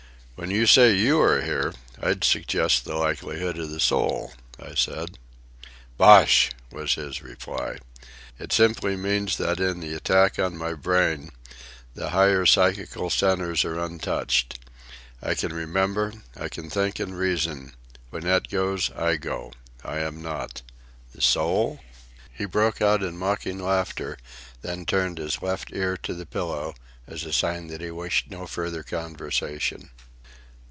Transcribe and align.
"When 0.35 0.49
you 0.49 0.65
say 0.65 0.95
you 0.95 1.21
are 1.21 1.39
here, 1.43 1.71
I'd 2.01 2.23
suggest 2.23 2.83
the 2.83 2.95
likelihood 2.95 3.59
of 3.59 3.69
the 3.69 3.79
soul," 3.79 4.33
I 4.59 4.73
said. 4.73 5.19
"Bosh!" 5.99 6.49
was 6.71 6.95
his 6.95 7.21
retort. 7.21 7.83
"It 8.39 8.51
simply 8.51 8.95
means 8.95 9.37
that 9.37 9.59
in 9.59 9.81
the 9.81 9.93
attack 9.93 10.39
on 10.39 10.57
my 10.57 10.73
brain 10.73 11.29
the 11.93 12.09
higher 12.09 12.47
psychical 12.47 13.11
centres 13.11 13.63
are 13.63 13.77
untouched. 13.79 14.57
I 15.21 15.35
can 15.35 15.53
remember, 15.53 16.11
I 16.35 16.49
can 16.49 16.71
think 16.71 16.99
and 16.99 17.15
reason. 17.15 17.75
When 18.09 18.23
that 18.23 18.49
goes, 18.49 18.89
I 18.93 19.17
go. 19.17 19.53
I 19.83 19.99
am 19.99 20.23
not. 20.23 20.63
The 21.13 21.21
soul?" 21.21 21.81
He 22.33 22.45
broke 22.45 22.81
out 22.81 23.03
in 23.03 23.15
mocking 23.15 23.59
laughter, 23.59 24.17
then 24.63 24.87
turned 24.87 25.19
his 25.19 25.39
left 25.43 25.71
ear 25.71 25.97
to 25.97 26.15
the 26.15 26.25
pillow 26.25 26.73
as 27.05 27.25
a 27.25 27.31
sign 27.33 27.67
that 27.67 27.81
he 27.81 27.91
wished 27.91 28.31
no 28.31 28.47
further 28.47 28.81
conversation. 28.81 29.91